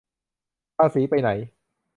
[0.77, 1.29] ภาษีไปไหน